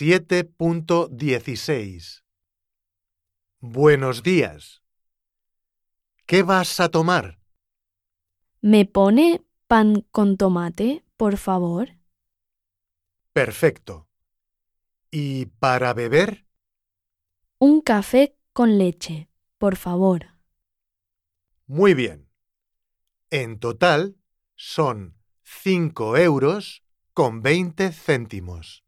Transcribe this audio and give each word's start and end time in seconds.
7.16 0.00 2.24
Buenos 3.58 4.22
días. 4.22 4.82
¿Qué 6.24 6.42
vas 6.42 6.80
a 6.80 6.88
tomar? 6.88 7.38
¿Me 8.62 8.86
pone 8.86 9.44
pan 9.66 10.06
con 10.10 10.38
tomate, 10.38 11.04
por 11.18 11.36
favor? 11.36 11.98
Perfecto. 13.34 14.08
¿Y 15.10 15.44
para 15.60 15.92
beber? 15.92 16.46
Un 17.58 17.82
café 17.82 18.38
con 18.54 18.78
leche, 18.78 19.28
por 19.58 19.76
favor. 19.76 20.28
Muy 21.66 21.92
bien. 21.92 22.30
En 23.28 23.58
total 23.58 24.16
son 24.56 25.18
5 25.42 26.16
euros 26.16 26.86
con 27.12 27.42
20 27.42 27.92
céntimos. 27.92 28.82